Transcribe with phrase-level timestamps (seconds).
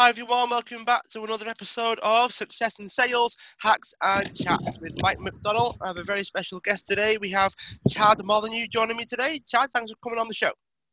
[0.00, 4.94] Hi everyone, welcome back to another episode of Success in Sales, Hacks and Chats with
[5.02, 5.76] Mike McDonald.
[5.82, 7.18] I have a very special guest today.
[7.20, 7.54] We have
[7.86, 9.42] Chad Molyneux joining me today.
[9.46, 10.52] Chad, thanks for coming on the show.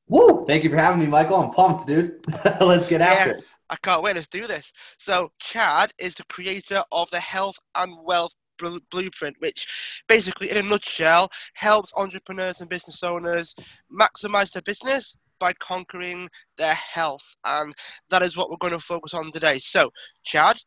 [0.10, 0.44] Woo!
[0.46, 1.38] Thank you for having me, Michael.
[1.38, 2.16] I'm pumped, dude.
[2.60, 3.44] Let's get after yeah, it.
[3.70, 4.18] I can't wait.
[4.18, 4.74] Let's do this.
[4.98, 10.64] So, Chad is the creator of the Health and Wealth Blueprint, which basically, in a
[10.64, 13.56] nutshell, helps entrepreneurs and business owners
[13.90, 17.36] maximize their business by conquering their health.
[17.46, 17.74] And
[18.10, 19.60] that is what we're going to focus on today.
[19.60, 19.92] So,
[20.24, 20.58] Chad,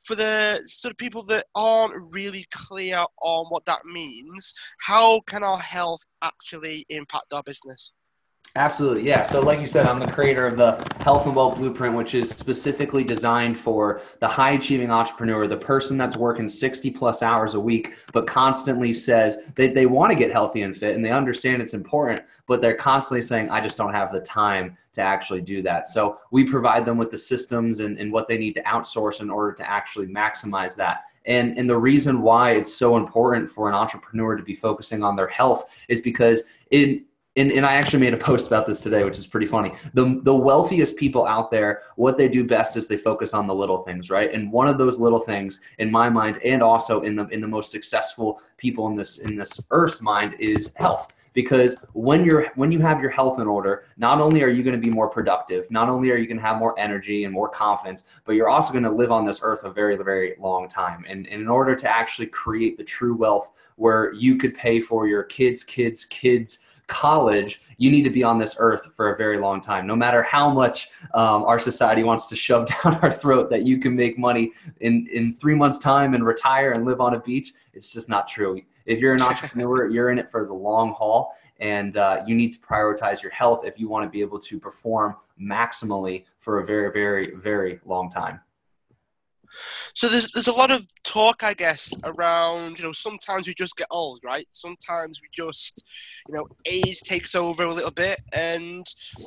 [0.00, 5.42] for the sort of people that aren't really clear on what that means, how can
[5.42, 7.92] our health actually impact our business?
[8.56, 9.22] Absolutely, yeah.
[9.22, 12.30] So, like you said, I'm the creator of the Health and Wealth Blueprint, which is
[12.30, 17.60] specifically designed for the high achieving entrepreneur, the person that's working 60 plus hours a
[17.60, 21.62] week, but constantly says they, they want to get healthy and fit and they understand
[21.62, 25.62] it's important, but they're constantly saying, I just don't have the time to actually do
[25.62, 25.86] that.
[25.86, 29.30] So, we provide them with the systems and, and what they need to outsource in
[29.30, 31.04] order to actually maximize that.
[31.26, 35.14] And, and the reason why it's so important for an entrepreneur to be focusing on
[35.14, 36.42] their health is because
[36.72, 37.04] in
[37.36, 39.72] and, and I actually made a post about this today, which is pretty funny.
[39.94, 43.54] The, the wealthiest people out there, what they do best is they focus on the
[43.54, 44.32] little things, right?
[44.32, 47.46] And one of those little things, in my mind, and also in the in the
[47.46, 51.08] most successful people in this in this earth's mind, is health.
[51.32, 54.74] Because when you're when you have your health in order, not only are you going
[54.74, 57.48] to be more productive, not only are you going to have more energy and more
[57.48, 61.04] confidence, but you're also going to live on this earth a very very long time.
[61.08, 65.06] And, and in order to actually create the true wealth where you could pay for
[65.06, 66.58] your kids, kids, kids
[66.90, 69.86] college, you need to be on this earth for a very long time.
[69.86, 73.78] No matter how much um, our society wants to shove down our throat that you
[73.78, 77.54] can make money in, in three months' time and retire and live on a beach,
[77.72, 78.60] it's just not true.
[78.84, 82.52] If you're an entrepreneur, you're in it for the long haul and uh, you need
[82.52, 86.64] to prioritize your health if you want to be able to perform maximally for a
[86.64, 88.40] very, very, very long time.
[89.94, 93.76] So there's there's a lot of talk, I guess, around you know sometimes we just
[93.76, 94.46] get old, right?
[94.50, 95.84] Sometimes we just
[96.28, 98.86] you know age takes over a little bit, and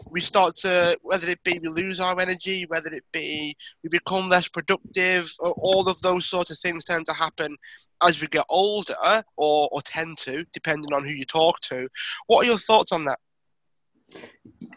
[0.09, 4.29] we start to whether it be we lose our energy, whether it be we become
[4.29, 7.55] less productive, or all of those sorts of things tend to happen
[8.01, 8.95] as we get older,
[9.37, 11.89] or or tend to, depending on who you talk to.
[12.27, 13.19] What are your thoughts on that?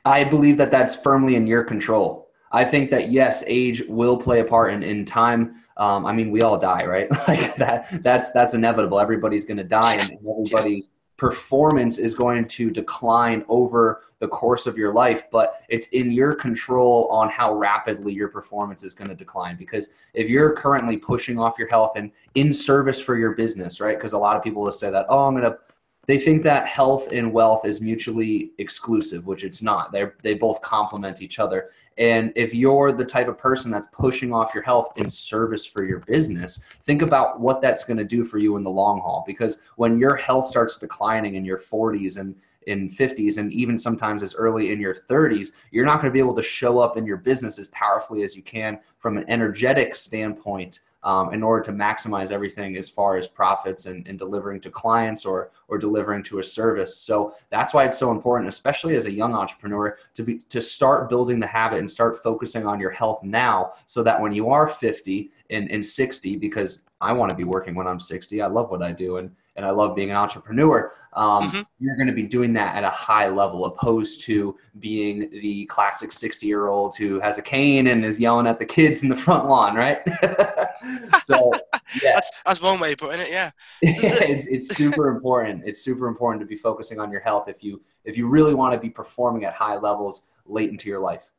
[0.04, 4.40] I believe that that's firmly in your control I think that yes, age will play
[4.40, 5.62] a part in, in time.
[5.76, 7.10] Um, I mean, we all die, right?
[7.28, 8.02] like that.
[8.02, 8.98] That's that's inevitable.
[8.98, 14.76] Everybody's going to die, and everybody's performance is going to decline over the course of
[14.76, 15.30] your life.
[15.30, 19.56] But it's in your control on how rapidly your performance is going to decline.
[19.56, 23.96] Because if you're currently pushing off your health and in service for your business, right?
[23.96, 25.58] Because a lot of people will say that, oh, I'm going to
[26.06, 29.92] they think that health and wealth is mutually exclusive, which it's not.
[29.92, 31.70] They they both complement each other.
[31.98, 35.84] And if you're the type of person that's pushing off your health in service for
[35.84, 39.24] your business, think about what that's going to do for you in the long haul.
[39.26, 42.34] Because when your health starts declining in your 40s and
[42.66, 46.18] in 50s and even sometimes as early in your 30s, you're not going to be
[46.18, 49.94] able to show up in your business as powerfully as you can from an energetic
[49.94, 54.70] standpoint um, in order to maximize everything as far as profits and, and delivering to
[54.70, 56.96] clients or or delivering to a service.
[56.96, 61.08] So that's why it's so important, especially as a young entrepreneur, to be to start
[61.08, 64.66] building the habit and start focusing on your health now, so that when you are
[64.66, 68.70] 50 and, and 60, because I want to be working when I'm 60, I love
[68.70, 71.62] what I do and and I love being an entrepreneur, um, mm-hmm.
[71.78, 76.12] you're going to be doing that at a high level, opposed to being the classic
[76.12, 79.16] 60 year old who has a cane and is yelling at the kids in the
[79.16, 80.02] front lawn, right?
[81.24, 81.50] so,
[82.02, 83.30] yeah, that's, that's, one way of putting it.
[83.30, 83.50] Yeah,
[83.80, 85.62] it's, it's super important.
[85.64, 88.74] It's super important to be focusing on your health if you if you really want
[88.74, 91.32] to be performing at high levels late into your life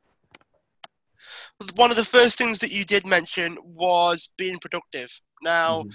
[1.75, 5.19] one of the first things that you did mention was being productive.
[5.41, 5.89] Now, mm-hmm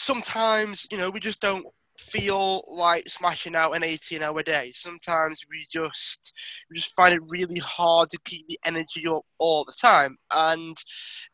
[0.00, 1.66] sometimes, you know, we just don't
[1.98, 4.70] feel like smashing out an 18 hour day.
[4.74, 6.32] Sometimes we just
[6.70, 10.16] we just find it really hard to keep the energy up all the time.
[10.32, 10.76] And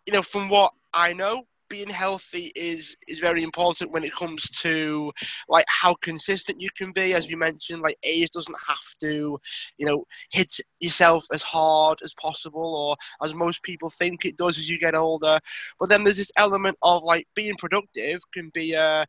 [0.06, 4.48] you know, from what I know, being healthy is is very important when it comes
[4.62, 5.12] to
[5.48, 7.14] like how consistent you can be.
[7.14, 9.38] As you mentioned like age doesn't have to
[9.78, 14.58] you know hit yourself as hard as possible or as most people think it does
[14.58, 15.38] as you get older.
[15.78, 19.06] But then there's this element of like being productive can be a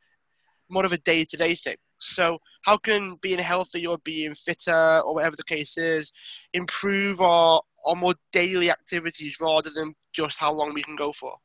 [0.69, 1.77] more of a day-to-day thing.
[1.99, 6.11] So how can being healthy or being fitter or whatever the case is
[6.53, 11.37] improve our our more daily activities rather than just how long we can go for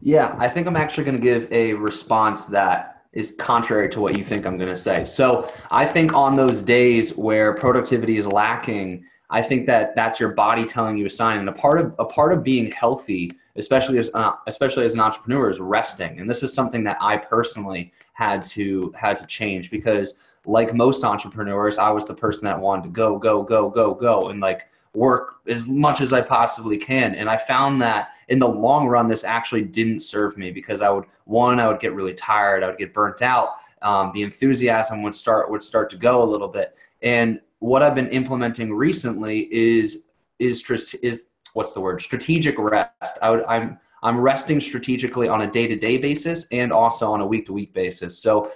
[0.00, 4.16] yeah, I think I'm actually going to give a response that is contrary to what
[4.16, 5.04] you think I'm going to say.
[5.06, 10.30] So I think on those days where productivity is lacking, I think that that's your
[10.32, 11.40] body telling you a sign.
[11.40, 15.00] And a part of a part of being healthy, especially as uh, especially as an
[15.00, 16.20] entrepreneur, is resting.
[16.20, 21.02] And this is something that I personally had to had to change because, like most
[21.02, 24.68] entrepreneurs, I was the person that wanted to go, go, go, go, go, and like
[24.96, 27.14] work as much as I possibly can.
[27.14, 30.88] And I found that in the long run, this actually didn't serve me because I
[30.88, 33.56] would one, I would get really tired, I would get burnt out.
[33.82, 36.78] Um, the enthusiasm would start would start to go a little bit.
[37.02, 40.06] And what I've been implementing recently is
[40.38, 40.64] is
[41.02, 43.18] is what's the word strategic rest.
[43.22, 47.20] I would, I'm I'm resting strategically on a day to day basis and also on
[47.20, 48.18] a week to week basis.
[48.18, 48.50] So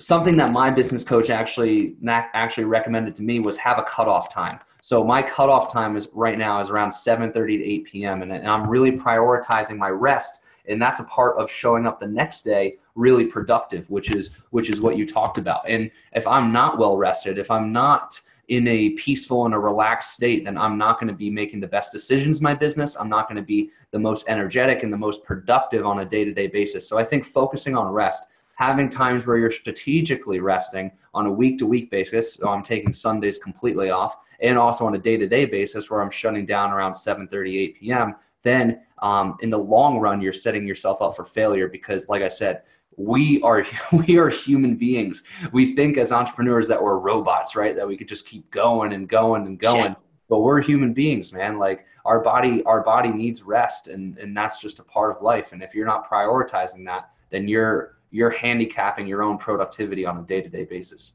[0.00, 4.58] something that my business coach actually actually recommended to me was have a cutoff time.
[4.88, 8.22] So my cutoff time is right now is around 7:30 to 8 p.m.
[8.22, 12.06] and, and I'm really prioritizing my rest and that's a part of showing up the
[12.06, 16.52] next day really productive which is which is what you talked about and if i'm
[16.52, 18.18] not well rested if i'm not
[18.48, 21.66] in a peaceful and a relaxed state then i'm not going to be making the
[21.66, 24.96] best decisions in my business i'm not going to be the most energetic and the
[24.96, 29.38] most productive on a day-to-day basis so i think focusing on rest having times where
[29.38, 34.16] you're strategically resting on a week to week basis so i'm taking sundays completely off
[34.40, 38.80] and also on a day-to-day basis where i'm shutting down around 7 8 p.m then
[39.00, 42.62] um, in the long run, you're setting yourself up for failure because, like I said,
[42.96, 45.22] we are we are human beings.
[45.52, 47.74] We think as entrepreneurs that we're robots, right?
[47.76, 49.92] That we could just keep going and going and going.
[49.92, 49.94] Yeah.
[50.28, 51.58] But we're human beings, man.
[51.58, 55.52] Like our body, our body needs rest, and and that's just a part of life.
[55.52, 60.22] And if you're not prioritizing that, then you're you're handicapping your own productivity on a
[60.22, 61.14] day to day basis.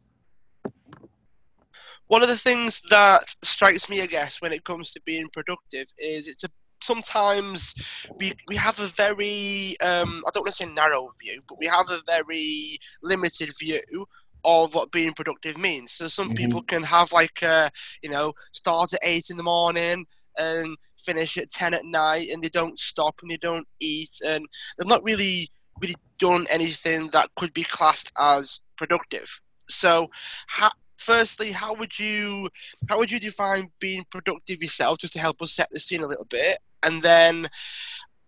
[2.13, 5.87] One of the things that strikes me, I guess, when it comes to being productive
[5.97, 6.49] is it's a
[6.83, 7.73] sometimes
[8.19, 11.65] we we have a very um, I don't want to say narrow view, but we
[11.65, 14.05] have a very limited view
[14.45, 15.93] of what being productive means.
[15.93, 16.35] So some mm-hmm.
[16.35, 17.71] people can have like a,
[18.03, 20.05] you know start at eight in the morning
[20.37, 24.45] and finish at ten at night, and they don't stop and they don't eat, and
[24.77, 25.49] they've not really
[25.81, 29.39] really done anything that could be classed as productive.
[29.67, 30.09] So,
[30.49, 32.47] ha- firstly, how would you
[32.89, 36.07] how would you define being productive yourself, just to help us set the scene a
[36.07, 36.59] little bit?
[36.81, 37.49] And then,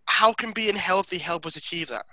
[0.05, 2.05] how can being healthy help us achieve that?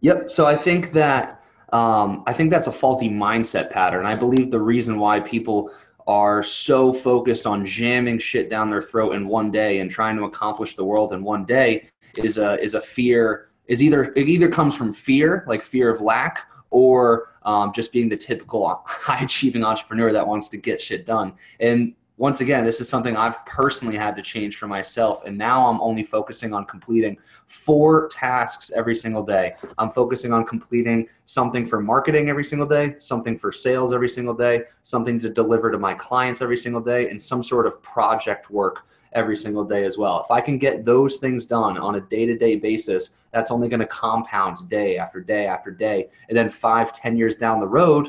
[0.00, 0.30] Yep.
[0.30, 4.04] So I think that um, I think that's a faulty mindset pattern.
[4.06, 5.70] I believe the reason why people
[6.06, 10.24] are so focused on jamming shit down their throat in one day and trying to
[10.24, 14.50] accomplish the world in one day is a is a fear is either it either
[14.50, 19.64] comes from fear like fear of lack or um, just being the typical high achieving
[19.64, 21.32] entrepreneur that wants to get shit done.
[21.60, 25.24] And once again, this is something I've personally had to change for myself.
[25.24, 27.16] And now I'm only focusing on completing
[27.46, 29.54] four tasks every single day.
[29.78, 34.34] I'm focusing on completing something for marketing every single day, something for sales every single
[34.34, 38.50] day, something to deliver to my clients every single day, and some sort of project
[38.50, 40.20] work every single day as well.
[40.22, 43.68] If I can get those things done on a day to day basis, that's only
[43.68, 46.08] going to compound day after day after day.
[46.28, 48.08] And then five, ten years down the road,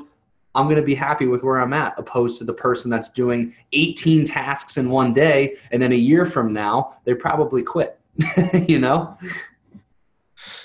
[0.55, 3.55] I'm going to be happy with where I'm at, opposed to the person that's doing
[3.71, 5.55] 18 tasks in one day.
[5.71, 8.00] And then a year from now, they probably quit,
[8.67, 9.17] you know?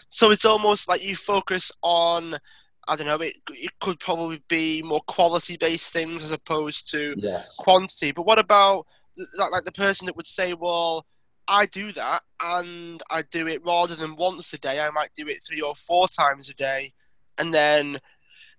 [0.09, 2.37] So it's almost like you focus on,
[2.87, 7.15] I don't know, it, it could probably be more quality based things as opposed to
[7.17, 7.55] yes.
[7.57, 8.13] quantity.
[8.13, 8.87] But what about
[9.39, 11.07] like like the person that would say, well,
[11.47, 15.27] I do that and I do it rather than once a day, I might do
[15.27, 16.93] it three or four times a day.
[17.39, 18.01] And then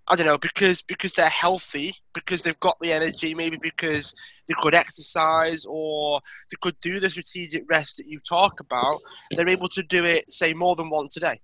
[0.08, 4.14] I don't know because because they're healthy, because they've got the energy, maybe because
[4.48, 6.20] they could exercise or
[6.50, 9.00] they could do the strategic rest that you talk about.
[9.30, 11.40] They're able to do it, say, more than once a day.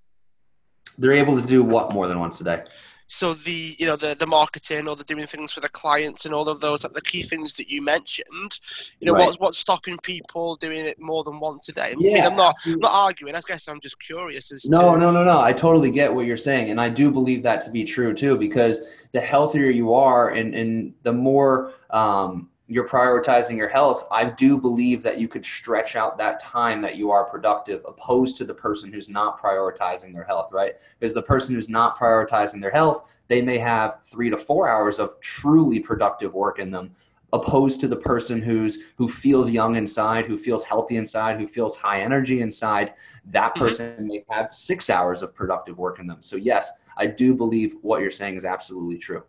[0.99, 2.64] They're able to do what more than once a day?
[3.09, 6.35] So the you know the the marketing or the doing things for the clients and
[6.35, 8.61] all of those like the key things that you mentioned.
[9.01, 9.27] You know right.
[9.27, 11.95] what's what's stopping people doing it more than once a day?
[11.99, 13.35] Yeah, I mean, I'm not not arguing.
[13.35, 14.99] I guess I'm just curious as no to...
[14.99, 15.41] no no no.
[15.41, 18.37] I totally get what you're saying, and I do believe that to be true too.
[18.37, 18.81] Because
[19.13, 24.58] the healthier you are, and and the more um, you're prioritizing your health, I do
[24.58, 28.54] believe that you could stretch out that time that you are productive opposed to the
[28.54, 30.75] person who's not prioritizing their health, right?
[30.99, 34.99] Because the person who's not prioritizing their health, they may have three to four hours
[34.99, 36.90] of truly productive work in them
[37.32, 41.76] opposed to the person who's who feels young inside who feels healthy inside who feels
[41.76, 42.94] high energy inside
[43.26, 43.64] that mm-hmm.
[43.64, 44.06] person mm-hmm.
[44.06, 48.00] may have six hours of productive work in them so yes i do believe what
[48.00, 49.25] you're saying is absolutely true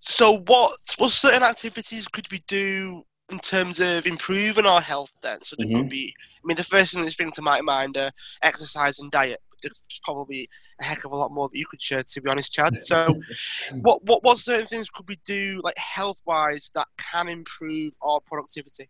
[0.00, 5.40] so, what what certain activities could we do in terms of improving our health then?
[5.42, 5.76] So, there mm-hmm.
[5.82, 8.10] could be, I mean, the first thing that springs to my mind are
[8.42, 9.40] exercise and diet.
[9.62, 10.48] there's probably
[10.80, 12.78] a heck of a lot more that you could share, to be honest, Chad.
[12.80, 13.20] So,
[13.82, 18.20] what what what certain things could we do, like health wise, that can improve our
[18.20, 18.88] productivity?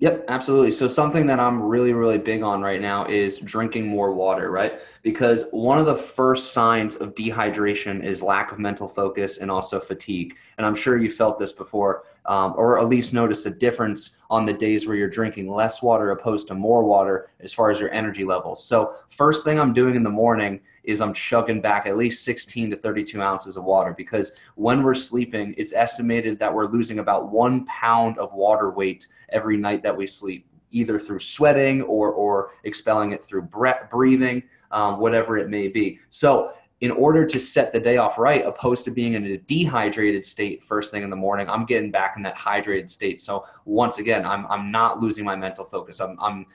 [0.00, 0.70] Yep, absolutely.
[0.70, 4.74] So something that I'm really, really big on right now is drinking more water, right?
[5.02, 9.80] Because one of the first signs of dehydration is lack of mental focus and also
[9.80, 10.36] fatigue.
[10.56, 14.46] And I'm sure you felt this before, um, or at least noticed a difference on
[14.46, 17.90] the days where you're drinking less water opposed to more water as far as your
[17.90, 18.62] energy levels.
[18.62, 22.70] So first thing I'm doing in the morning is I'm chugging back at least 16
[22.70, 27.30] to 32 ounces of water because when we're sleeping, it's estimated that we're losing about
[27.30, 32.52] one pound of water weight every night that we sleep, either through sweating or, or
[32.64, 33.42] expelling it through
[33.90, 35.98] breathing, um, whatever it may be.
[36.10, 40.24] So in order to set the day off right, opposed to being in a dehydrated
[40.24, 43.20] state first thing in the morning, I'm getting back in that hydrated state.
[43.20, 46.00] So once again, I'm, I'm not losing my mental focus.
[46.00, 46.46] I'm, I'm,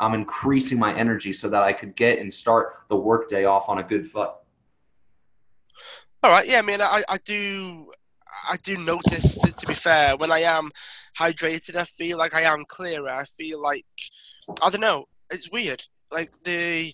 [0.00, 3.78] I'm increasing my energy so that I could get and start the workday off on
[3.78, 4.30] a good foot.
[6.24, 6.48] All right.
[6.48, 6.58] Yeah.
[6.58, 7.92] I mean, I, I do,
[8.48, 10.72] I do notice to, to be fair, when I am
[11.16, 13.10] hydrated, I feel like I am clearer.
[13.10, 13.86] I feel like,
[14.60, 15.84] I don't know, it's weird.
[16.10, 16.92] Like the,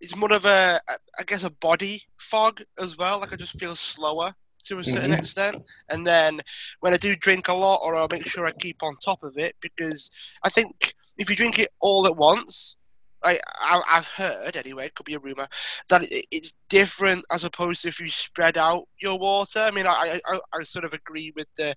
[0.00, 0.80] it's more of a,
[1.18, 3.20] I guess, a body fog as well.
[3.20, 4.34] Like I just feel slower
[4.64, 5.20] to a certain mm-hmm.
[5.20, 5.62] extent.
[5.88, 6.40] And then
[6.80, 9.38] when I do drink a lot, or I'll make sure I keep on top of
[9.38, 10.10] it, because
[10.42, 12.76] I think if you drink it all at once,
[13.24, 15.48] I, I have heard anyway, it could be a rumor
[15.88, 19.60] that it, it's different as opposed to if you spread out your water.
[19.60, 21.74] I mean, I I, I sort of agree with the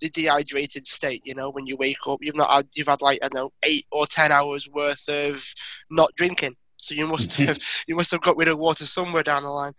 [0.00, 1.22] the dehydrated state.
[1.24, 3.52] You know, when you wake up, you've not had, you've had like I don't know
[3.62, 5.44] eight or ten hours worth of
[5.90, 9.42] not drinking so you must have you must have got rid of water somewhere down
[9.42, 9.74] the line.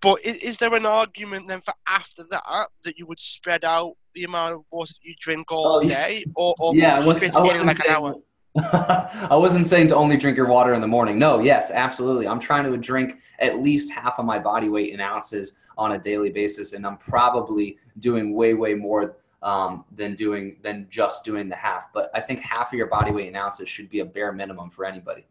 [0.00, 3.94] But is, is, there an argument then for after that that you would spread out
[4.14, 7.20] the amount of water that you drink all oh, day, or, or yeah, would you
[7.20, 8.14] fit it in like saying, an hour?
[9.30, 11.18] I wasn't saying to only drink your water in the morning.
[11.18, 12.28] No, yes, absolutely.
[12.28, 15.98] I'm trying to drink at least half of my body weight in ounces on a
[15.98, 21.48] daily basis, and I'm probably doing way, way more um, than doing than just doing
[21.48, 21.92] the half.
[21.92, 24.70] But I think half of your body weight in ounces should be a bare minimum
[24.70, 25.26] for anybody.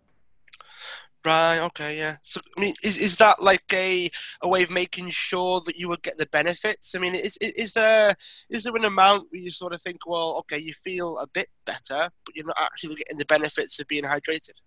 [1.28, 1.60] Right.
[1.60, 1.98] Okay.
[1.98, 2.18] Yeah.
[2.22, 4.10] So, I mean, is is that like a
[4.42, 6.96] a way of making sure that you would get the benefits?
[6.96, 8.16] I mean, is is there
[8.50, 11.50] is there an amount where you sort of think, well, okay, you feel a bit
[11.66, 14.58] better, but you're not actually getting the benefits of being hydrated?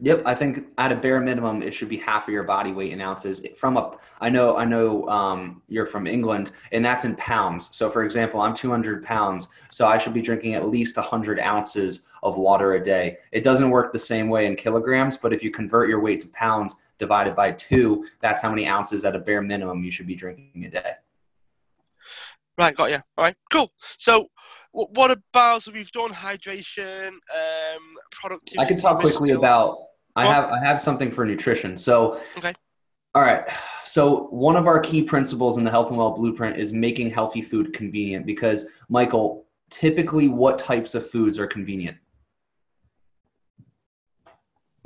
[0.00, 2.92] Yep, I think at a bare minimum, it should be half of your body weight
[2.92, 3.44] in ounces.
[3.56, 7.70] From a, I know, I know, um, you're from England, and that's in pounds.
[7.72, 12.04] So, for example, I'm 200 pounds, so I should be drinking at least 100 ounces
[12.22, 13.18] of water a day.
[13.32, 16.28] It doesn't work the same way in kilograms, but if you convert your weight to
[16.28, 20.14] pounds divided by two, that's how many ounces at a bare minimum you should be
[20.14, 20.92] drinking a day.
[22.56, 22.98] Right, got you.
[23.16, 23.72] All right, cool.
[23.98, 24.30] So,
[24.70, 28.60] what about so we've done hydration, um, productivity?
[28.60, 29.87] I can talk quickly about.
[30.18, 31.78] I have I have something for nutrition.
[31.78, 32.52] So, okay.
[33.14, 33.44] All right.
[33.84, 37.42] So, one of our key principles in the Health and Wealth Blueprint is making healthy
[37.42, 38.26] food convenient.
[38.26, 41.96] Because, Michael, typically, what types of foods are convenient?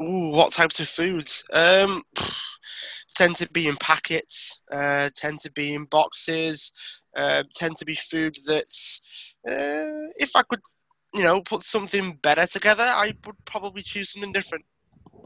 [0.00, 1.44] Ooh, what types of foods?
[1.52, 2.02] Um,
[3.16, 4.60] tend to be in packets.
[4.70, 6.72] Uh, tend to be in boxes.
[7.16, 9.02] Uh, tend to be food that's.
[9.46, 10.60] Uh, if I could,
[11.12, 14.64] you know, put something better together, I would probably choose something different.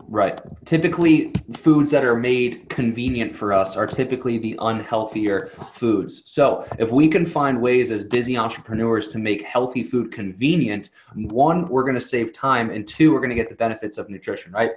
[0.08, 0.40] Right.
[0.64, 6.22] Typically, foods that are made convenient for us are typically the unhealthier foods.
[6.30, 11.68] So, if we can find ways as busy entrepreneurs to make healthy food convenient, one,
[11.68, 14.52] we're going to save time, and two, we're going to get the benefits of nutrition,
[14.52, 14.72] right?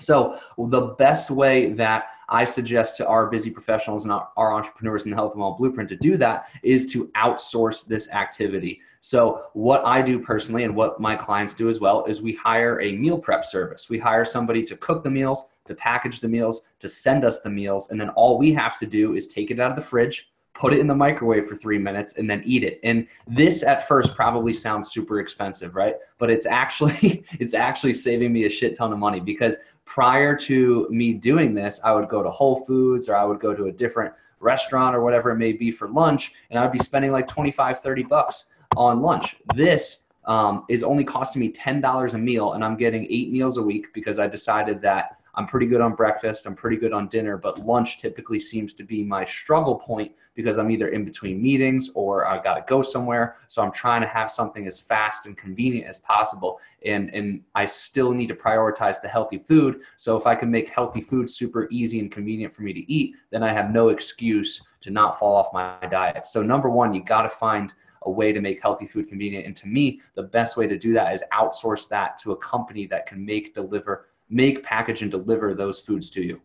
[0.00, 5.10] So, the best way that I suggest to our busy professionals and our, entrepreneurs in
[5.10, 8.80] the Health and Wealth Blueprint to do that is to outsource this activity.
[9.00, 12.80] So, what I do personally and what my clients do as well is we hire
[12.80, 13.90] a meal prep service.
[13.90, 17.50] We hire somebody to cook the meals, to package the meals, to send us the
[17.50, 20.30] meals, and then all we have to do is take it out of the fridge,
[20.54, 22.80] put it in the microwave for three minutes, and then eat it.
[22.82, 25.96] And this at first probably sounds super expensive, right?
[26.18, 29.58] But it's actually it's actually saving me a shit ton of money because
[29.94, 33.54] prior to me doing this, I would go to Whole Foods or I would go
[33.54, 37.12] to a different restaurant or whatever it may be for lunch, and I'd be spending
[37.12, 38.46] like 25, 30 bucks
[38.76, 39.36] on lunch.
[39.54, 43.62] This um, is only costing me $10 a meal, and I'm getting eight meals a
[43.62, 47.36] week because I decided that I'm pretty good on breakfast, I'm pretty good on dinner,
[47.36, 51.90] but lunch typically seems to be my struggle point because I'm either in between meetings
[51.94, 53.36] or I got to go somewhere.
[53.48, 56.60] So I'm trying to have something as fast and convenient as possible.
[56.84, 59.82] And, and I still need to prioritize the healthy food.
[59.96, 63.14] So if I can make healthy food super easy and convenient for me to eat,
[63.30, 66.26] then I have no excuse to not fall off my diet.
[66.26, 67.72] So, number one, you got to find
[68.02, 69.46] a way to make healthy food convenient.
[69.46, 72.86] And to me, the best way to do that is outsource that to a company
[72.88, 76.40] that can make, deliver, make, package, and deliver those foods to you.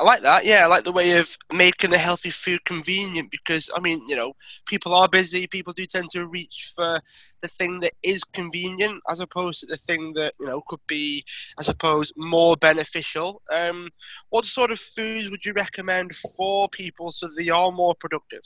[0.00, 0.46] I like that.
[0.46, 4.16] Yeah, I like the way of making the healthy food convenient because I mean, you
[4.16, 4.32] know,
[4.66, 5.46] people are busy.
[5.46, 7.00] People do tend to reach for
[7.42, 11.22] the thing that is convenient as opposed to the thing that you know could be,
[11.58, 13.42] I suppose, more beneficial.
[13.52, 13.90] Um,
[14.30, 18.40] what sort of foods would you recommend for people so they are more productive?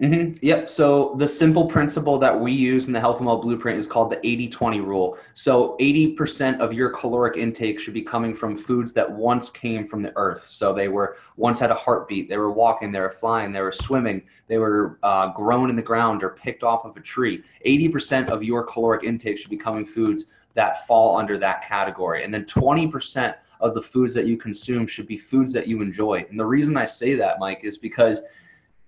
[0.00, 0.44] Mm-hmm.
[0.44, 0.70] Yep.
[0.70, 4.10] So the simple principle that we use in the Health and Wealth Blueprint is called
[4.12, 5.16] the 80-20 rule.
[5.32, 10.02] So 80% of your caloric intake should be coming from foods that once came from
[10.02, 10.48] the earth.
[10.50, 12.28] So they were once had a heartbeat.
[12.28, 12.92] They were walking.
[12.92, 13.52] They were flying.
[13.52, 14.22] They were swimming.
[14.48, 17.42] They were uh, grown in the ground or picked off of a tree.
[17.64, 22.22] 80% of your caloric intake should be coming foods that fall under that category.
[22.22, 26.26] And then 20% of the foods that you consume should be foods that you enjoy.
[26.28, 28.22] And the reason I say that, Mike, is because–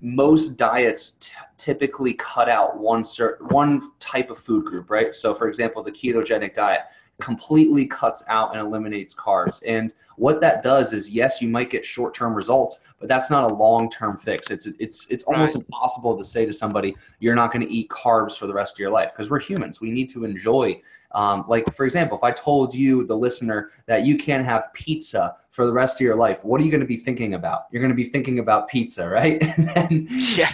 [0.01, 5.15] most diets t- typically cut out one certain one type of food group, right?
[5.15, 6.83] So, for example, the ketogenic diet
[7.21, 9.63] completely cuts out and eliminates carbs.
[9.67, 13.55] And what that does is, yes, you might get short-term results, but that's not a
[13.55, 14.51] long-term fix.
[14.51, 15.65] It's it's it's almost right.
[15.65, 18.79] impossible to say to somebody you're not going to eat carbs for the rest of
[18.79, 19.81] your life because we're humans.
[19.81, 20.81] We need to enjoy
[21.13, 25.37] um, like, for example, if I told you, the listener, that you can't have pizza
[25.51, 27.63] for the rest of your life, what are you going to be thinking about?
[27.71, 29.43] You're going to be thinking about pizza, right?
[29.57, 30.51] and then yeah.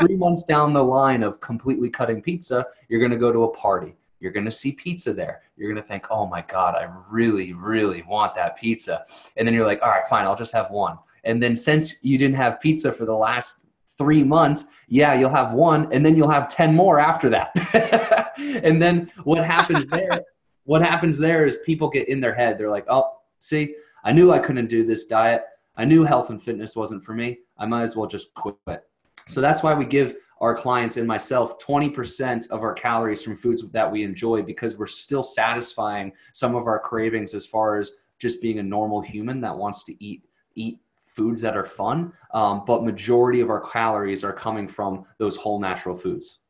[0.00, 3.54] three months down the line of completely cutting pizza, you're going to go to a
[3.54, 3.94] party.
[4.24, 5.42] You're going to see pizza there.
[5.54, 9.04] You're going to think, oh my God, I really, really want that pizza.
[9.36, 10.96] And then you're like, all right, fine, I'll just have one.
[11.24, 13.60] And then since you didn't have pizza for the last
[13.98, 18.32] three months, yeah, you'll have one, and then you'll have 10 more after that.
[18.38, 20.22] and then what happens there,
[20.64, 22.56] what happens there is people get in their head.
[22.56, 25.42] They're like, oh, see, I knew I couldn't do this diet.
[25.76, 27.40] I knew health and fitness wasn't for me.
[27.58, 28.88] I might as well just quit.
[29.28, 30.14] So that's why we give
[30.44, 34.86] our clients and myself 20% of our calories from foods that we enjoy because we're
[34.86, 39.56] still satisfying some of our cravings as far as just being a normal human that
[39.56, 40.22] wants to eat
[40.54, 45.34] eat foods that are fun, um, but majority of our calories are coming from those
[45.34, 46.40] whole natural foods.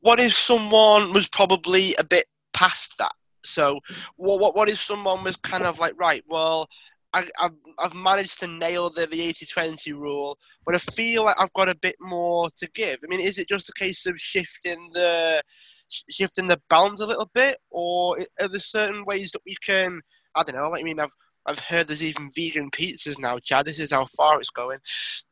[0.00, 3.12] What if someone was probably a bit past that?
[3.42, 3.80] So,
[4.16, 6.68] what what, what if someone was kind of like, right, well,
[7.14, 11.52] I, have I've managed to nail the, the 80-20 rule, but I feel like I've
[11.52, 12.98] got a bit more to give.
[13.02, 15.42] I mean, is it just a case of shifting the
[16.10, 20.00] shifting the balance a little bit, or are there certain ways that we can?
[20.34, 20.74] I don't know.
[20.74, 21.14] I mean, I've
[21.46, 23.66] I've heard there's even vegan pizzas now, Chad.
[23.66, 24.78] This is how far it's going.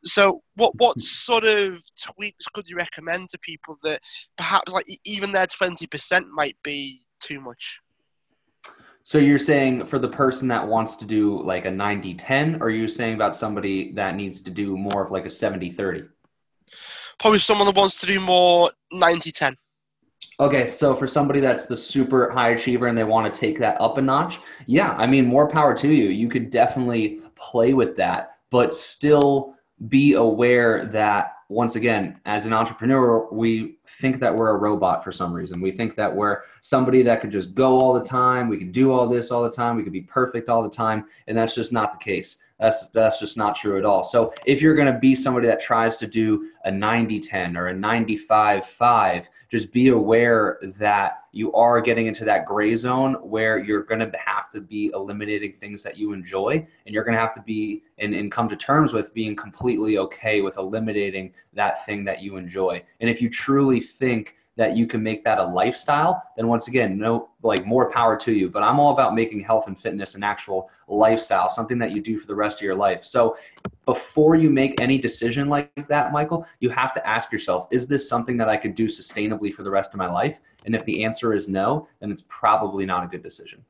[0.04, 4.00] So, what what sort of tweaks could you recommend to people that
[4.36, 7.80] perhaps like even their twenty percent might be too much?
[9.04, 12.70] So you're saying for the person that wants to do like a 90-10, or are
[12.70, 16.08] you saying about somebody that needs to do more of like a 70-30?
[17.18, 19.56] Probably someone that wants to do more 90-10.
[20.40, 23.80] Okay, so for somebody that's the super high achiever and they want to take that
[23.80, 26.08] up a notch, yeah, I mean, more power to you.
[26.10, 29.54] You could definitely play with that, but still
[29.88, 35.12] be aware that once again, as an entrepreneur, we think that we're a robot for
[35.12, 35.60] some reason.
[35.60, 38.90] We think that we're somebody that could just go all the time, we can do
[38.90, 41.72] all this all the time, we could be perfect all the time, and that's just
[41.72, 42.38] not the case.
[42.62, 44.04] That's that's just not true at all.
[44.04, 47.74] So if you're going to be somebody that tries to do a 90-10 or a
[47.74, 53.98] 95-5, just be aware that you are getting into that gray zone where you're going
[53.98, 57.42] to have to be eliminating things that you enjoy and you're going to have to
[57.42, 62.22] be and, and come to terms with being completely okay with eliminating that thing that
[62.22, 62.80] you enjoy.
[63.00, 66.98] And if you truly think that you can make that a lifestyle, then once again,
[66.98, 68.50] no, like more power to you.
[68.50, 72.18] But I'm all about making health and fitness an actual lifestyle, something that you do
[72.18, 73.04] for the rest of your life.
[73.04, 73.36] So
[73.86, 78.08] before you make any decision like that, Michael, you have to ask yourself, is this
[78.08, 80.40] something that I could do sustainably for the rest of my life?
[80.66, 83.64] And if the answer is no, then it's probably not a good decision.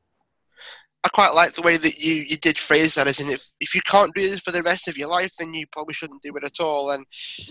[1.05, 3.75] I quite like the way that you, you did phrase that as in if, if
[3.75, 6.37] you can't do this for the rest of your life, then you probably shouldn't do
[6.37, 6.91] it at all.
[6.91, 7.07] And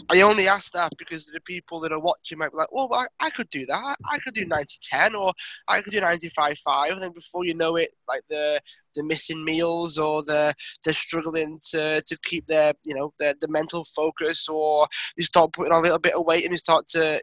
[0.09, 3.07] I only ask that because the people that are watching might be like, well, I,
[3.19, 3.97] I could do that.
[4.09, 5.33] I could do 90-10 or
[5.67, 6.91] I could do 95-5.
[6.91, 8.61] And then before you know it, like the
[8.93, 13.47] the missing meals or the they're struggling to, to keep their, you know, their, the
[13.47, 14.85] mental focus or
[15.17, 17.21] they start putting on a little bit of weight and they start to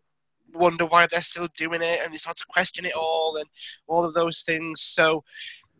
[0.55, 3.47] wonder why they're still doing it and they start to question it all and
[3.87, 4.81] all of those things.
[4.81, 5.25] So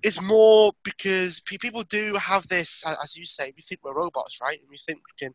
[0.03, 4.59] it's more because people do have this, as you say, we think we're robots, right?
[4.61, 5.35] And we think we can,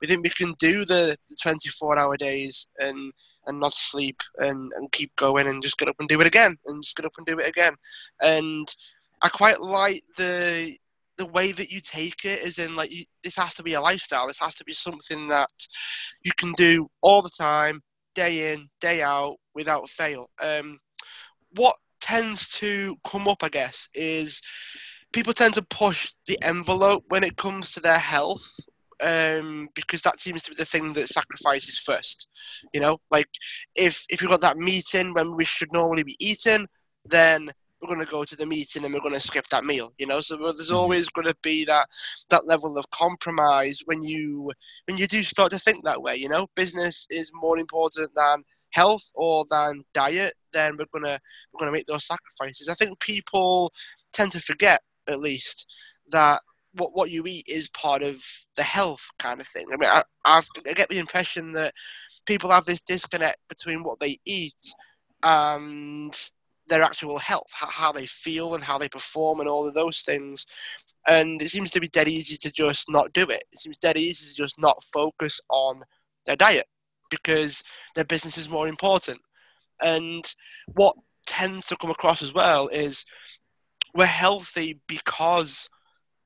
[0.00, 3.12] we think we can do the, the 24 hour days and
[3.46, 6.56] and not sleep and, and keep going and just get up and do it again
[6.66, 7.74] and just get up and do it again.
[8.22, 8.66] And
[9.22, 10.76] I quite like the
[11.16, 13.80] the way that you take it is in like you, this has to be a
[13.80, 14.26] lifestyle.
[14.26, 15.50] This has to be something that
[16.24, 17.82] you can do all the time,
[18.14, 20.28] day in, day out, without fail.
[20.42, 20.78] Um,
[21.52, 24.42] what tends to come up, I guess, is
[25.12, 28.46] people tend to push the envelope when it comes to their health
[29.02, 32.28] um, because that seems to be the thing that sacrifices first.
[32.74, 33.28] You know, like
[33.74, 36.66] if if you've got that meeting when we should normally be eating,
[37.06, 39.94] then we're going to go to the meeting and we're going to skip that meal.
[39.98, 40.76] You know, so there's mm-hmm.
[40.76, 41.88] always going to be that
[42.28, 44.52] that level of compromise when you
[44.86, 46.16] when you do start to think that way.
[46.16, 50.34] You know, business is more important than health or than diet.
[50.54, 51.18] Then we're gonna
[51.52, 52.68] we're gonna make those sacrifices.
[52.68, 53.72] I think people
[54.12, 55.66] tend to forget at least
[56.10, 56.40] that
[56.72, 58.24] what what you eat is part of
[58.56, 59.66] the health kind of thing.
[59.72, 61.74] I mean, I, I've, I get the impression that
[62.26, 64.74] people have this disconnect between what they eat
[65.22, 66.14] and
[66.68, 70.46] their actual health, how they feel and how they perform, and all of those things.
[71.06, 73.44] And it seems to be dead easy to just not do it.
[73.52, 75.82] It seems dead easy to just not focus on
[76.26, 76.66] their diet
[77.10, 77.62] because
[77.94, 79.20] their business is more important.
[79.82, 80.24] And
[80.74, 83.04] what tends to come across as well is
[83.94, 85.68] we're healthy because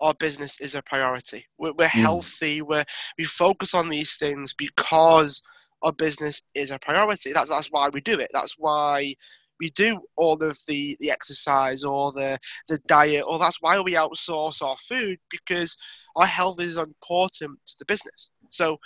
[0.01, 1.47] our business is a priority.
[1.59, 2.03] We're, we're mm.
[2.03, 2.63] healthy.
[2.63, 2.83] we
[3.19, 5.43] we focus on these things because
[5.83, 7.33] our business is a priority.
[7.33, 8.31] That's that's why we do it.
[8.33, 9.15] That's why
[9.61, 13.95] we do all of the, the exercise or the the diet, or that's why we
[13.95, 15.77] outsource our food because
[16.17, 18.31] our health is important to the business.
[18.51, 18.79] So,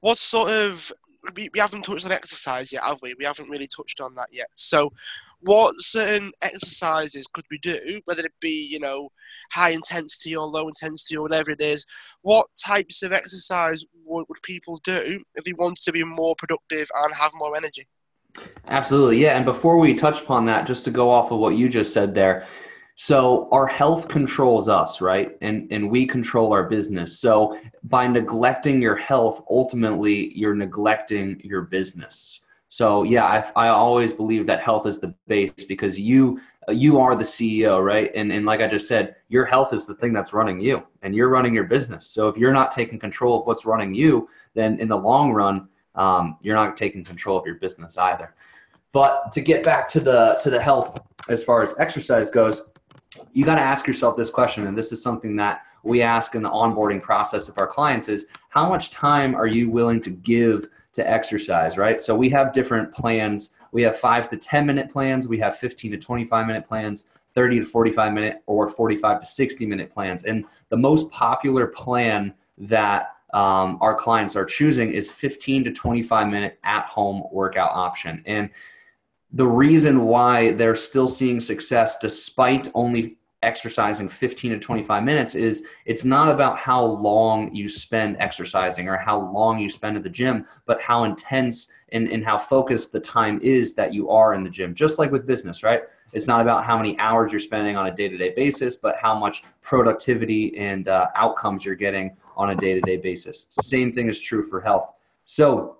[0.00, 0.92] what sort of
[1.34, 3.14] we, we haven't touched on exercise yet, have we?
[3.18, 4.48] We haven't really touched on that yet.
[4.56, 4.92] So,
[5.40, 9.10] what certain exercises could we do, whether it be, you know,
[9.52, 11.86] high intensity or low intensity or whatever it is,
[12.22, 16.88] what types of exercise would, would people do if they wanted to be more productive
[17.02, 17.86] and have more energy?
[18.68, 19.36] Absolutely, yeah.
[19.36, 22.14] And before we touch upon that, just to go off of what you just said
[22.14, 22.46] there,
[23.00, 25.38] so our health controls us, right?
[25.40, 27.16] And and we control our business.
[27.16, 32.40] So by neglecting your health, ultimately you're neglecting your business.
[32.70, 37.14] So yeah, I, I always believe that health is the base because you you are
[37.14, 38.10] the CEO, right?
[38.16, 41.14] And and like I just said, your health is the thing that's running you, and
[41.14, 42.04] you're running your business.
[42.04, 45.68] So if you're not taking control of what's running you, then in the long run,
[45.94, 48.34] um, you're not taking control of your business either.
[48.90, 52.72] But to get back to the to the health as far as exercise goes,
[53.32, 56.42] you got to ask yourself this question, and this is something that we ask in
[56.42, 60.68] the onboarding process of our clients: is how much time are you willing to give
[60.94, 62.00] to exercise, right?
[62.00, 63.54] So we have different plans.
[63.72, 65.28] We have five to 10 minute plans.
[65.28, 69.66] We have 15 to 25 minute plans, 30 to 45 minute, or 45 to 60
[69.66, 70.24] minute plans.
[70.24, 76.28] And the most popular plan that um, our clients are choosing is 15 to 25
[76.28, 78.22] minute at home workout option.
[78.26, 78.50] And
[79.32, 85.64] the reason why they're still seeing success despite only exercising 15 to 25 minutes is
[85.84, 90.08] it's not about how long you spend exercising or how long you spend at the
[90.08, 94.42] gym, but how intense and, and how focused the time is that you are in
[94.42, 94.74] the gym.
[94.74, 95.82] Just like with business, right?
[96.12, 98.96] It's not about how many hours you're spending on a day to day basis, but
[98.96, 103.46] how much productivity and uh, outcomes you're getting on a day to day basis.
[103.50, 104.92] Same thing is true for health.
[105.26, 105.77] So,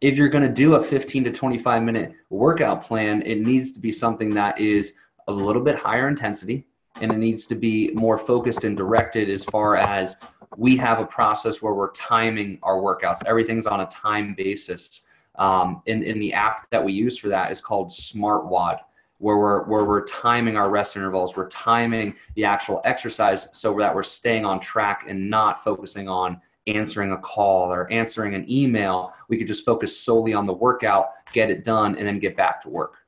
[0.00, 3.80] if you're going to do a 15 to 25 minute workout plan, it needs to
[3.80, 4.94] be something that is
[5.28, 6.66] a little bit higher intensity
[7.00, 10.16] and it needs to be more focused and directed as far as
[10.56, 13.24] we have a process where we're timing our workouts.
[13.26, 15.02] Everything's on a time basis.
[15.36, 18.80] Um, in, in the app that we use for that is called SmartWOD,
[19.18, 21.36] where we're, where we're timing our rest intervals.
[21.36, 26.40] We're timing the actual exercise so that we're staying on track and not focusing on
[26.68, 29.12] answering a call or answering an email.
[29.28, 32.60] We could just focus solely on the workout, get it done, and then get back
[32.62, 32.98] to work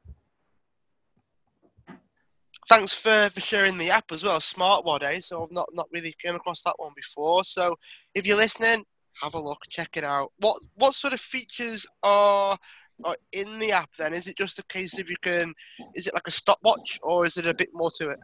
[2.70, 5.20] thanks for, for sharing the app as well, SmartWOD, eh?
[5.20, 7.44] So I've not, not really came across that one before.
[7.44, 7.74] So
[8.14, 8.84] if you're listening,
[9.20, 10.32] have a look, check it out.
[10.38, 12.56] What what sort of features are,
[13.04, 14.14] are in the app then?
[14.14, 15.52] Is it just a case of you can,
[15.96, 18.20] is it like a stopwatch or is it a bit more to it?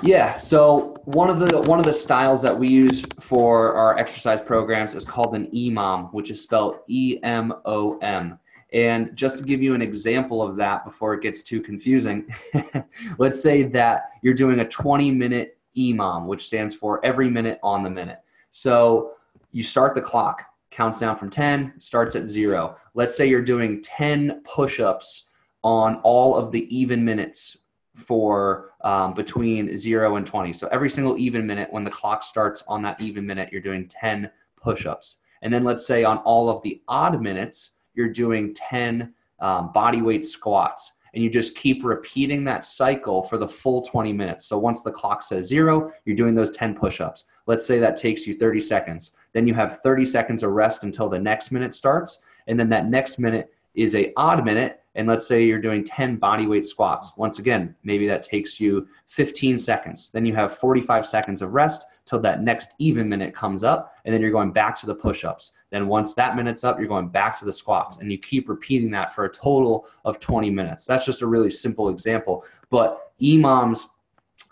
[0.00, 4.40] Yeah, so one of the one of the styles that we use for our exercise
[4.40, 8.38] programs is called an EMOM, which is spelled E M O M.
[8.72, 12.26] And just to give you an example of that before it gets too confusing,
[13.18, 17.82] let's say that you're doing a 20 minute EMOM, which stands for every minute on
[17.82, 18.20] the minute.
[18.50, 19.12] So
[19.52, 22.76] you start the clock, counts down from 10, starts at zero.
[22.94, 25.28] Let's say you're doing 10 push ups
[25.62, 27.58] on all of the even minutes
[27.94, 30.52] for um, between zero and 20.
[30.52, 33.88] So every single even minute, when the clock starts on that even minute, you're doing
[33.88, 35.18] 10 push ups.
[35.42, 40.00] And then let's say on all of the odd minutes, you're doing 10 um, body
[40.00, 40.92] weight squats.
[41.14, 44.46] And you just keep repeating that cycle for the full 20 minutes.
[44.46, 47.26] So once the clock says zero, you're doing those 10 push ups.
[47.46, 49.14] Let's say that takes you 30 seconds.
[49.34, 52.22] Then you have 30 seconds of rest until the next minute starts.
[52.46, 56.16] And then that next minute, is a odd minute and let's say you're doing 10
[56.16, 57.12] body weight squats.
[57.16, 60.10] Once again maybe that takes you 15 seconds.
[60.10, 64.12] Then you have 45 seconds of rest till that next even minute comes up and
[64.12, 65.52] then you're going back to the push-ups.
[65.70, 68.90] Then once that minute's up you're going back to the squats and you keep repeating
[68.90, 70.84] that for a total of 20 minutes.
[70.84, 72.44] That's just a really simple example.
[72.70, 73.86] But EMOMs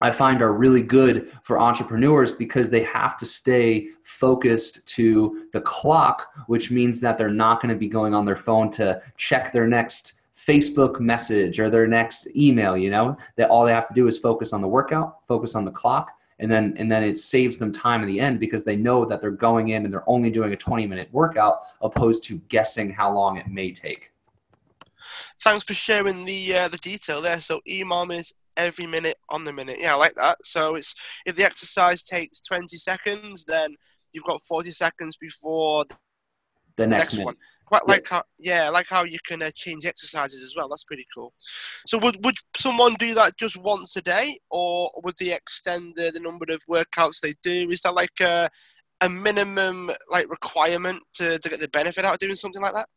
[0.01, 5.61] I find are really good for entrepreneurs because they have to stay focused to the
[5.61, 9.53] clock, which means that they're not going to be going on their phone to check
[9.53, 13.95] their next Facebook message or their next email, you know, that all they have to
[13.95, 17.19] do is focus on the workout, focus on the clock, and then and then it
[17.19, 20.09] saves them time in the end because they know that they're going in and they're
[20.09, 24.11] only doing a 20 minute workout opposed to guessing how long it may take.
[25.43, 27.41] Thanks for sharing the uh, the detail there.
[27.43, 29.77] So EMOM is every minute on the minute.
[29.79, 30.39] Yeah, I like that.
[30.43, 30.95] So it's
[31.27, 33.77] if the exercise takes 20 seconds, then
[34.13, 35.97] you've got 40 seconds before the,
[36.77, 37.37] the next, next one.
[37.67, 40.69] Quite like how, yeah, like how you can uh, change exercises as well.
[40.69, 41.33] That's pretty cool.
[41.87, 46.11] So would would someone do that just once a day, or would they extend the,
[46.13, 47.71] the number of workouts they do?
[47.71, 48.51] Is that like a
[49.01, 52.89] a minimum like requirement to, to get the benefit out of doing something like that?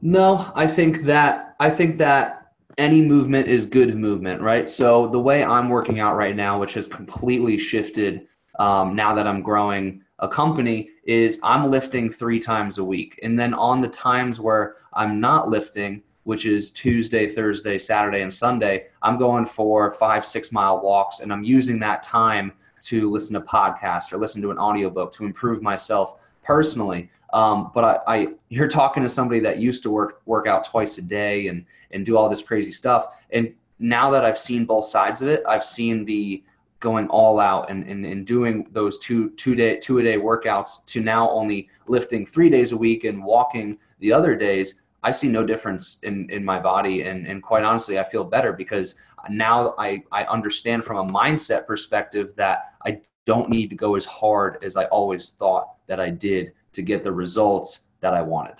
[0.00, 2.41] No, I think that I think that
[2.78, 4.68] any movement is good movement, right?
[4.68, 8.26] So the way I'm working out right now, which has completely shifted
[8.58, 13.18] um, now that I'm growing a company is I'm lifting three times a week.
[13.22, 18.32] And then on the times where I'm not lifting, which is Tuesday, Thursday, Saturday, and
[18.32, 23.34] Sunday, I'm going for five, six mile walks and I'm using that time to listen
[23.34, 27.10] to podcasts or listen to an audiobook to improve myself personally.
[27.32, 30.98] Um, but I, I, you're talking to somebody that used to work work out twice
[30.98, 33.06] a day and and do all this crazy stuff.
[33.30, 36.42] And now that I've seen both sides of it, I've seen the
[36.82, 40.84] going all out and, and, and doing those two two day two a day workouts
[40.86, 45.28] to now only lifting three days a week and walking the other days i see
[45.28, 48.96] no difference in in my body and and quite honestly i feel better because
[49.30, 54.04] now i i understand from a mindset perspective that i don't need to go as
[54.04, 58.56] hard as i always thought that i did to get the results that i wanted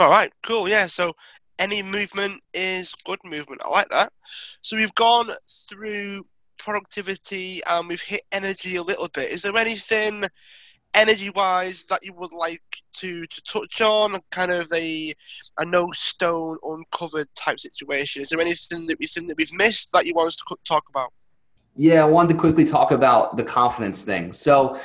[0.00, 1.12] all right cool yeah so
[1.58, 3.62] any movement is good movement.
[3.64, 4.12] I like that.
[4.62, 5.30] So we've gone
[5.68, 6.26] through
[6.58, 9.30] productivity and we've hit energy a little bit.
[9.30, 10.24] Is there anything
[10.94, 12.62] energy wise that you would like
[12.98, 14.18] to, to touch on?
[14.30, 15.14] Kind of a
[15.58, 18.22] a no stone uncovered type situation.
[18.22, 20.84] Is there anything that we think that we've missed that you want us to talk
[20.88, 21.12] about?
[21.76, 24.32] Yeah, I wanted to quickly talk about the confidence thing.
[24.32, 24.78] So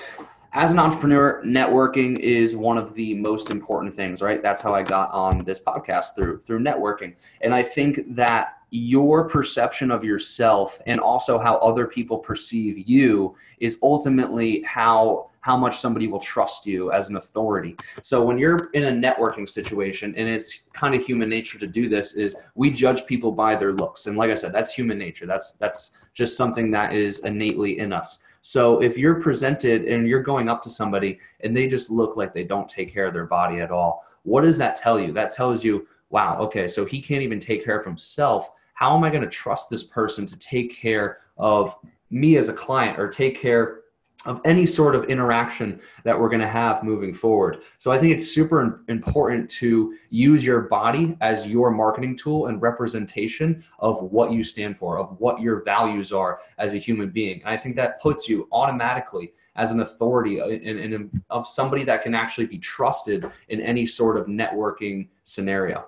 [0.54, 4.42] as an entrepreneur, networking is one of the most important things, right?
[4.42, 7.14] That's how I got on this podcast through through networking.
[7.42, 13.36] And I think that your perception of yourself and also how other people perceive you
[13.60, 17.76] is ultimately how how much somebody will trust you as an authority.
[18.04, 21.88] So when you're in a networking situation and it's kind of human nature to do
[21.88, 24.08] this is we judge people by their looks.
[24.08, 25.26] And like I said, that's human nature.
[25.26, 28.24] That's that's just something that is innately in us.
[28.42, 32.34] So if you're presented and you're going up to somebody and they just look like
[32.34, 35.12] they don't take care of their body at all, what does that tell you?
[35.12, 38.50] That tells you, wow, okay, so he can't even take care of himself.
[38.74, 41.76] How am I going to trust this person to take care of
[42.10, 43.79] me as a client or take care
[44.26, 47.62] of any sort of interaction that we're going to have moving forward.
[47.78, 52.62] So I think it's super important to use your body as your marketing tool and
[52.62, 57.40] representation of what you stand for, of what your values are as a human being.
[57.42, 62.04] And I think that puts you automatically as an authority uh, and, of somebody that
[62.04, 65.86] can actually be trusted in any sort of networking scenario.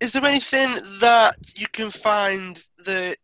[0.00, 0.68] Is there anything
[1.00, 3.16] that you can find that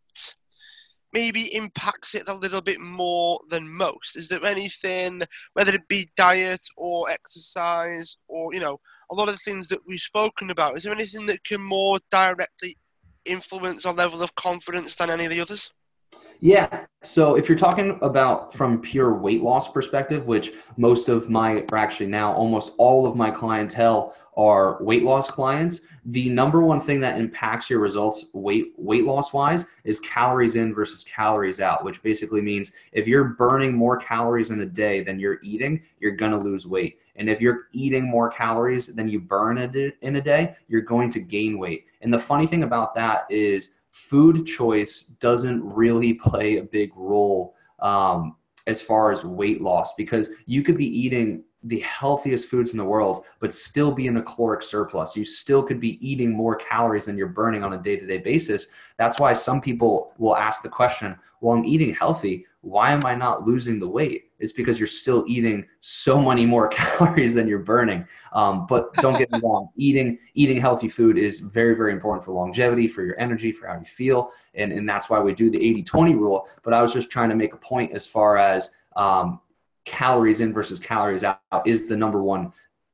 [1.15, 4.17] maybe impacts it a little bit more than most?
[4.17, 5.23] Is there anything,
[5.55, 9.87] whether it be diet or exercise or, you know, a lot of the things that
[9.87, 12.77] we've spoken about, is there anything that can more directly
[13.25, 15.71] influence our level of confidence than any of the others?
[16.45, 16.85] Yeah.
[17.03, 21.79] So if you're talking about from pure weight loss perspective, which most of my, or
[21.79, 27.01] actually now almost all of my clientele are weight loss clients, the number one thing
[27.01, 32.03] that impacts your results weight weight loss wise is calories in versus calories out, which
[32.03, 36.39] basically means if you're burning more calories in a day than you're eating, you're gonna
[36.39, 36.99] lose weight.
[37.17, 41.21] And if you're eating more calories than you burn in a day, you're going to
[41.21, 41.87] gain weight.
[42.03, 47.55] And the funny thing about that is food choice doesn't really play a big role
[47.79, 48.35] um,
[48.67, 52.85] as far as weight loss because you could be eating the healthiest foods in the
[52.85, 55.17] world, but still be in a caloric surplus.
[55.17, 58.19] You still could be eating more calories than you're burning on a day to day
[58.19, 58.67] basis.
[58.97, 62.47] That's why some people will ask the question, well, I'm eating healthy.
[62.65, 64.31] Why am I not losing the weight?
[64.39, 68.07] It's because you're still eating so many more calories than you're burning.
[68.33, 72.33] Um, but don't get me wrong, eating eating healthy food is very, very important for
[72.33, 74.31] longevity, for your energy, for how you feel.
[74.55, 76.49] And, and that's why we do the 80 20 rule.
[76.63, 79.41] But I was just trying to make a point as far as um,
[79.85, 82.53] calories in versus calories out is the number one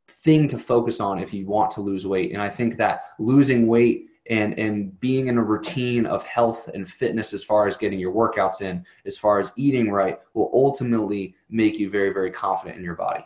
[0.09, 2.33] thing to focus on if you want to lose weight.
[2.33, 6.88] And I think that losing weight and and being in a routine of health and
[6.88, 11.35] fitness as far as getting your workouts in, as far as eating right, will ultimately
[11.48, 13.24] make you very very confident in your body.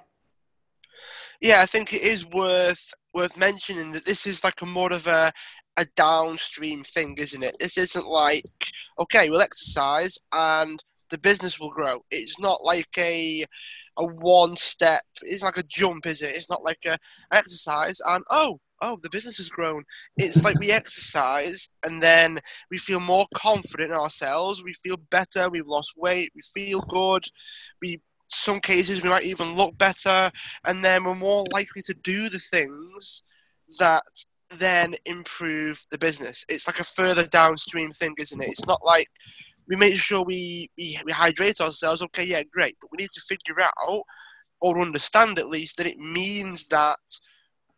[1.41, 5.07] Yeah, I think it is worth worth mentioning that this is like a more of
[5.07, 5.33] a
[5.77, 7.57] a downstream thing, isn't it?
[7.59, 8.45] This isn't like
[9.01, 12.05] okay, we'll exercise and the business will grow.
[12.11, 13.45] It's not like a
[13.97, 15.03] a one step.
[15.23, 16.37] It's like a jump, is it?
[16.37, 16.99] It's not like a
[17.33, 19.85] exercise and oh oh the business has grown.
[20.17, 22.39] It's like we exercise and then
[22.71, 24.63] we feel more confident in ourselves.
[24.63, 25.49] We feel better.
[25.49, 26.33] We've lost weight.
[26.35, 27.25] We feel good.
[27.81, 30.31] We some cases we might even look better,
[30.65, 33.23] and then we're more likely to do the things
[33.79, 34.03] that
[34.51, 36.45] then improve the business.
[36.49, 38.49] It's like a further downstream thing, isn't it?
[38.49, 39.09] It's not like
[39.69, 42.03] we make sure we, we, we hydrate ourselves.
[42.03, 42.77] Okay, yeah, great.
[42.81, 44.05] But we need to figure out
[44.61, 46.99] or understand at least that it means that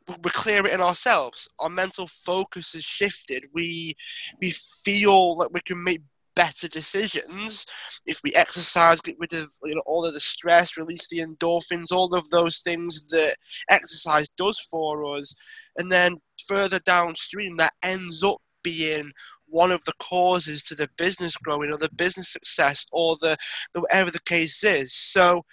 [0.09, 1.49] we're clearer in ourselves.
[1.59, 3.47] Our mental focus has shifted.
[3.53, 3.95] We
[4.41, 6.03] we feel that we can make
[6.37, 7.67] better decisions
[8.05, 11.91] if we exercise, get rid of you know all of the stress, release the endorphins,
[11.91, 13.37] all of those things that
[13.69, 15.35] exercise does for us,
[15.77, 19.13] and then further downstream that ends up being
[19.49, 23.37] one of the causes to the business growing or the business success or the,
[23.75, 24.93] the whatever the case is.
[24.93, 25.45] So,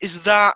[0.00, 0.54] is that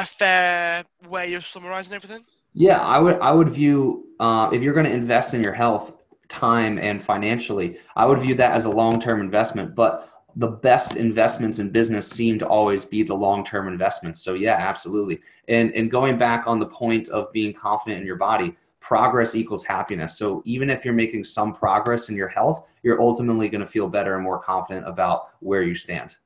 [0.00, 2.24] a fair way of summarizing everything?
[2.52, 3.18] Yeah, I would.
[3.20, 5.92] I would view uh, if you're going to invest in your health,
[6.28, 9.74] time and financially, I would view that as a long-term investment.
[9.74, 14.20] But the best investments in business seem to always be the long-term investments.
[14.20, 15.20] So yeah, absolutely.
[15.48, 19.64] And and going back on the point of being confident in your body, progress equals
[19.64, 20.16] happiness.
[20.16, 23.88] So even if you're making some progress in your health, you're ultimately going to feel
[23.88, 26.16] better and more confident about where you stand.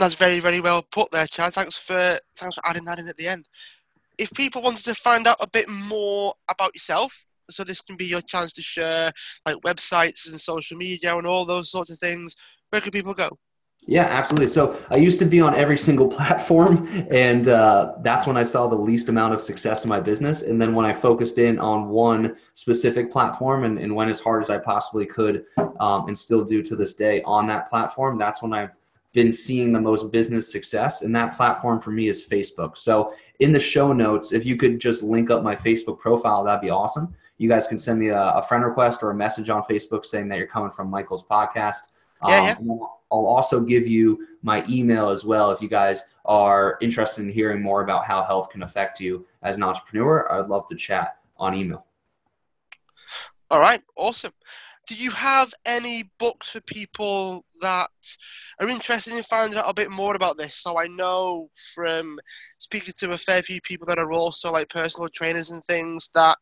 [0.00, 1.52] That's very, very well put there, Chad.
[1.52, 3.46] Thanks for thanks for adding that in at the end.
[4.16, 8.06] If people wanted to find out a bit more about yourself, so this can be
[8.06, 9.12] your chance to share
[9.46, 12.34] like websites and social media and all those sorts of things,
[12.70, 13.28] where can people go?
[13.86, 14.48] Yeah, absolutely.
[14.48, 18.68] So I used to be on every single platform, and uh, that's when I saw
[18.68, 20.42] the least amount of success in my business.
[20.42, 24.42] And then when I focused in on one specific platform and, and went as hard
[24.42, 25.44] as I possibly could,
[25.78, 28.70] um, and still do to this day on that platform, that's when I've
[29.12, 31.02] been seeing the most business success.
[31.02, 32.78] And that platform for me is Facebook.
[32.78, 36.60] So in the show notes, if you could just link up my Facebook profile, that'd
[36.60, 37.14] be awesome.
[37.38, 40.28] You guys can send me a, a friend request or a message on Facebook saying
[40.28, 41.88] that you're coming from Michael's podcast.
[42.28, 42.76] Yeah, um, yeah.
[43.12, 47.62] I'll also give you my email as well if you guys are interested in hearing
[47.62, 50.30] more about how health can affect you as an entrepreneur.
[50.30, 51.86] I'd love to chat on email.
[53.50, 54.32] All right, awesome.
[54.90, 57.90] Do you have any books for people that
[58.58, 60.56] are interested in finding out a bit more about this?
[60.56, 62.18] So I know from
[62.58, 66.38] speaking to a fair few people that are also like personal trainers and things that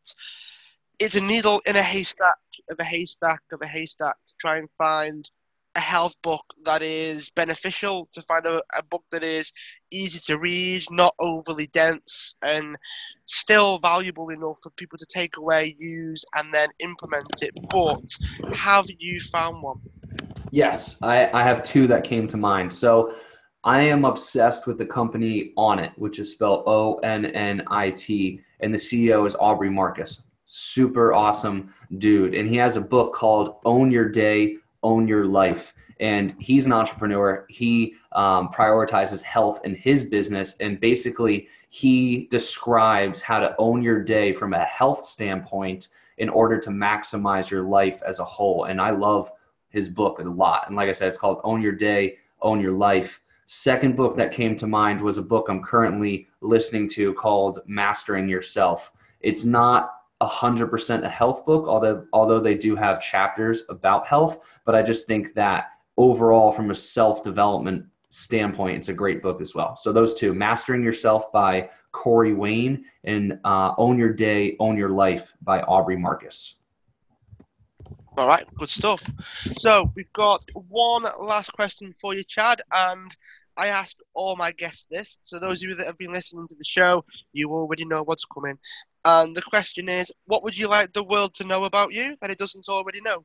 [0.98, 2.38] it's a needle in a haystack
[2.70, 5.30] of a haystack of a haystack to try and find
[5.74, 9.52] a health book that is beneficial, to find a, a book that is
[9.90, 12.76] easy to read, not overly dense, and
[13.24, 17.52] still valuable enough for people to take away, use, and then implement it.
[17.70, 18.02] But
[18.54, 19.80] have you found one?
[20.50, 22.72] Yes, I, I have two that came to mind.
[22.72, 23.14] So
[23.64, 28.40] I am obsessed with the company Onnit, which is spelled O N N I T,
[28.60, 30.22] and the CEO is Aubrey Marcus.
[30.46, 32.34] Super awesome dude.
[32.34, 35.74] And he has a book called Own Your Day, own your life.
[36.00, 37.46] And he's an entrepreneur.
[37.48, 40.56] He um, prioritizes health in his business.
[40.60, 46.58] And basically, he describes how to own your day from a health standpoint in order
[46.58, 48.64] to maximize your life as a whole.
[48.64, 49.30] And I love
[49.68, 50.66] his book a lot.
[50.66, 53.20] And like I said, it's called Own Your Day, Own Your Life.
[53.46, 58.28] Second book that came to mind was a book I'm currently listening to called Mastering
[58.28, 58.92] Yourself.
[59.20, 64.74] It's not 100% a health book although although they do have chapters about health but
[64.74, 65.66] i just think that
[65.98, 70.82] overall from a self-development standpoint it's a great book as well so those two mastering
[70.82, 76.54] yourself by corey wayne and uh, own your day own your life by aubrey marcus
[78.16, 79.06] all right good stuff
[79.58, 83.14] so we've got one last question for you chad and
[83.58, 85.18] I ask all my guests this.
[85.24, 88.24] So those of you that have been listening to the show, you already know what's
[88.24, 88.56] coming.
[89.04, 92.30] And the question is, what would you like the world to know about you that
[92.30, 93.24] it doesn't already know?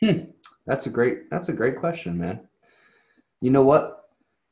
[0.00, 0.30] Hmm.
[0.66, 2.40] That's a great that's a great question, man.
[3.40, 3.92] You know what?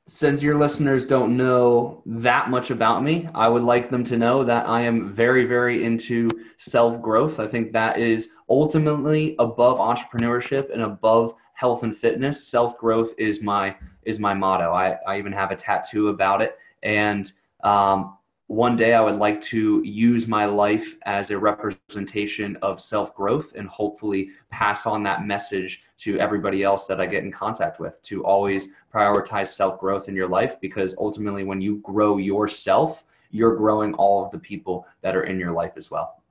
[0.06, 4.44] Since your listeners don't know that much about me, I would like them to know
[4.44, 7.40] that I am very, very into self growth.
[7.40, 12.46] I think that is ultimately above entrepreneurship and above health and fitness.
[12.46, 14.72] Self growth is my is my motto.
[14.72, 16.58] I, I even have a tattoo about it.
[16.82, 22.78] And um, one day I would like to use my life as a representation of
[22.78, 27.32] self growth and hopefully pass on that message to everybody else that I get in
[27.32, 32.18] contact with to always prioritize self growth in your life because ultimately, when you grow
[32.18, 36.22] yourself, you're growing all of the people that are in your life as well.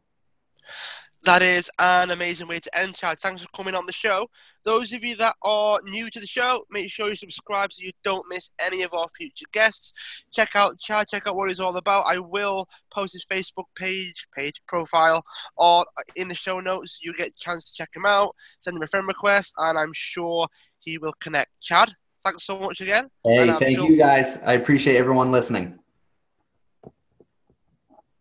[1.26, 3.17] That is an amazing way to end, Chad.
[3.19, 4.28] Thanks for coming on the show.
[4.65, 7.93] Those of you that are new to the show, make sure you subscribe so you
[8.03, 9.93] don't miss any of our future guests.
[10.34, 12.07] Check out Chad, check out what he's all about.
[12.07, 15.24] I will post his Facebook page, page profile,
[15.55, 15.86] or
[16.17, 16.99] in the show notes.
[17.01, 19.93] You get a chance to check him out, send him a friend request, and I'm
[19.93, 20.47] sure
[20.80, 21.51] he will connect.
[21.61, 21.93] Chad,
[22.26, 23.07] thanks so much again.
[23.24, 24.43] Hey, thank sure- you guys.
[24.43, 25.80] I appreciate everyone listening.